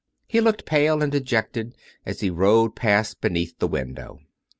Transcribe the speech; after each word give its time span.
He 0.27 0.41
looked 0.41 0.65
pale 0.65 1.03
and 1.03 1.11
dejected 1.11 1.75
as 2.07 2.21
he 2.21 2.31
rode 2.31 2.75
past 2.75 3.21
beneath 3.21 3.59
the 3.59 3.67
window. 3.67 4.17